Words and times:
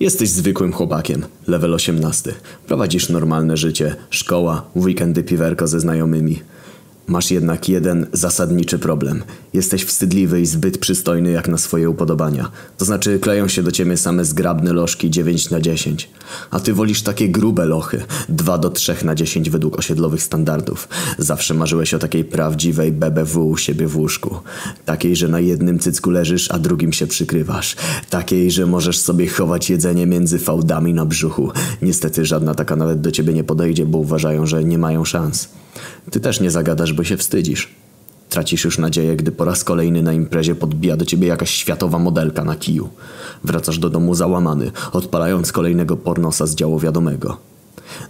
Jesteś 0.00 0.30
zwykłym 0.30 0.72
chłopakiem, 0.72 1.24
level 1.46 1.74
18. 1.74 2.34
Prowadzisz 2.66 3.08
normalne 3.08 3.56
życie, 3.56 3.96
szkoła, 4.10 4.70
weekendy 4.76 5.22
piwerko 5.22 5.66
ze 5.66 5.80
znajomymi. 5.80 6.40
Masz 7.08 7.30
jednak 7.30 7.68
jeden 7.68 8.06
zasadniczy 8.12 8.78
problem. 8.78 9.22
Jesteś 9.52 9.84
wstydliwy 9.84 10.40
i 10.40 10.46
zbyt 10.46 10.78
przystojny 10.78 11.30
jak 11.30 11.48
na 11.48 11.58
swoje 11.58 11.90
upodobania. 11.90 12.50
To 12.78 12.84
znaczy 12.84 13.18
kleją 13.18 13.48
się 13.48 13.62
do 13.62 13.72
ciebie 13.72 13.96
same 13.96 14.24
zgrabne 14.24 14.72
lożki 14.72 15.10
9 15.10 15.50
na 15.50 15.60
10. 15.60 16.10
A 16.50 16.60
ty 16.60 16.74
wolisz 16.74 17.02
takie 17.02 17.28
grube 17.28 17.66
lochy 17.66 18.02
2 18.28 18.58
do 18.58 18.70
3 18.70 18.94
na 19.04 19.14
10 19.14 19.50
według 19.50 19.78
osiedlowych 19.78 20.22
standardów. 20.22 20.88
Zawsze 21.18 21.54
marzyłeś 21.54 21.94
o 21.94 21.98
takiej 21.98 22.24
prawdziwej 22.24 22.92
BBW 22.92 23.48
u 23.48 23.56
siebie 23.56 23.86
w 23.86 23.96
łóżku. 23.96 24.36
Takiej, 24.84 25.16
że 25.16 25.28
na 25.28 25.40
jednym 25.40 25.78
cycku 25.78 26.10
leżysz, 26.10 26.50
a 26.50 26.58
drugim 26.58 26.92
się 26.92 27.06
przykrywasz. 27.06 27.76
Takiej, 28.10 28.50
że 28.50 28.66
możesz 28.66 29.00
sobie 29.00 29.28
chować 29.28 29.70
jedzenie 29.70 30.06
między 30.06 30.38
fałdami 30.38 30.94
na 30.94 31.06
brzuchu. 31.06 31.50
Niestety 31.82 32.24
żadna 32.24 32.54
taka 32.54 32.76
nawet 32.76 33.00
do 33.00 33.10
ciebie 33.10 33.34
nie 33.34 33.44
podejdzie, 33.44 33.86
bo 33.86 33.98
uważają, 33.98 34.46
że 34.46 34.64
nie 34.64 34.78
mają 34.78 35.04
szans. 35.04 35.48
Ty 36.10 36.20
też 36.20 36.40
nie 36.40 36.50
zagadasz, 36.50 36.92
bo 36.98 37.04
się 37.04 37.16
wstydzisz. 37.16 37.68
Tracisz 38.28 38.64
już 38.64 38.78
nadzieję, 38.78 39.16
gdy 39.16 39.32
po 39.32 39.44
raz 39.44 39.64
kolejny 39.64 40.02
na 40.02 40.12
imprezie 40.12 40.54
podbija 40.54 40.96
do 40.96 41.04
ciebie 41.04 41.28
jakaś 41.28 41.50
światowa 41.50 41.98
modelka 41.98 42.44
na 42.44 42.56
kiju. 42.56 42.88
Wracasz 43.44 43.78
do 43.78 43.90
domu 43.90 44.14
załamany, 44.14 44.70
odpalając 44.92 45.52
kolejnego 45.52 45.96
pornosa 45.96 46.46
z 46.46 46.54
działu 46.54 46.78
wiadomego. 46.78 47.36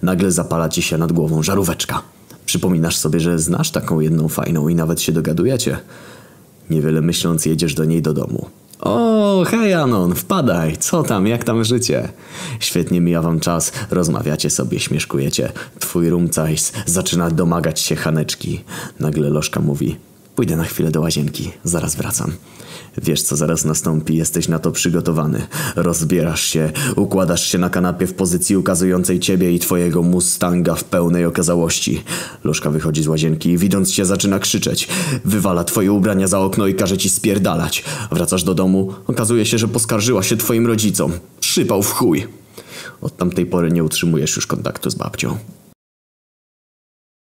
Nagle 0.03 0.33
zapala 0.33 0.69
ci 0.69 0.83
się 0.83 0.99
nad 0.99 1.13
głową 1.13 1.43
żaróweczka. 1.43 2.03
Przypominasz 2.47 2.97
sobie, 2.97 3.21
że 3.21 3.39
znasz 3.39 3.71
taką 3.71 4.01
jedną 4.01 4.29
fajną 4.29 4.69
i 4.69 4.75
nawet 4.75 5.01
się 5.01 5.13
dogadujecie. 5.13 5.79
Niewiele 6.71 7.01
myśląc 7.01 7.47
jedziesz 7.47 7.75
do 7.75 7.85
niej 7.85 8.03
do 8.03 8.15
domu. 8.15 8.47
O, 8.81 9.45
hej 9.45 9.75
Anon, 9.75 10.15
wpadaj, 10.15 10.77
co 10.77 11.03
tam, 11.03 11.27
jak 11.27 11.45
tam 11.45 11.65
życie? 11.65 12.09
Świetnie 12.61 13.01
mija 13.01 13.23
wam 13.23 13.41
czas, 13.41 13.73
rozmawiacie 13.91 14.51
sobie, 14.51 14.81
śmieszkujecie. 14.81 15.53
Twój 15.79 16.11
rumcajs 16.11 16.73
zaczyna 16.87 17.31
domagać 17.31 17.81
się 17.81 17.97
Haneczki. 17.97 18.65
Nagle 19.01 19.31
Lożka 19.31 19.61
mówi, 19.61 19.97
pójdę 20.39 20.57
na 20.57 20.65
chwilę 20.65 20.91
do 20.91 21.01
łazienki, 21.01 21.51
zaraz 21.65 21.97
wracam. 21.97 22.33
Wiesz 23.03 23.23
co 23.23 23.37
zaraz 23.37 23.65
nastąpi, 23.65 24.17
jesteś 24.17 24.49
na 24.49 24.59
to 24.59 24.73
przygotowany. 24.73 25.47
Rozbierasz 25.77 26.43
się, 26.43 26.73
układasz 26.97 27.47
się 27.47 27.59
na 27.59 27.71
kanapie 27.71 28.07
w 28.07 28.15
pozycji 28.15 28.57
ukazującej 28.57 29.21
ciebie 29.21 29.53
i 29.53 29.59
twojego 29.59 30.03
Mustanga 30.03 30.75
w 30.75 30.85
pełnej 30.85 31.25
okazałości. 31.25 32.03
Lożka 32.45 32.71
wychodzi 32.71 33.03
z 33.03 33.07
łazienki 33.07 33.51
i 33.51 33.59
widząc 33.59 33.93
cię 33.93 34.07
zaczyna 34.07 34.39
krzyczeć. 34.39 34.89
Wywala 35.25 35.65
twoje 35.65 35.93
ubrania 35.93 36.29
za 36.29 36.41
okno 36.41 36.67
i 36.67 36.75
każe 36.75 36.99
ci 36.99 37.09
spierdalać. 37.09 37.85
Wracasz 38.13 38.45
do 38.45 38.55
domu, 38.55 38.95
okazuje 39.07 39.47
się, 39.47 39.59
że 39.59 39.69
poskarżyła 39.69 40.23
się 40.23 40.37
twoim 40.37 40.67
rodzicom. 40.67 41.13
Przypał 41.41 41.83
w 41.83 41.93
chuj. 41.93 42.27
Od 43.01 43.17
tamtej 43.17 43.47
pory 43.47 43.73
nie 43.73 43.85
utrzymujesz 43.85 44.37
już 44.37 44.47
kontaktu 44.47 44.91
z 44.91 44.95
babcią. 44.95 45.39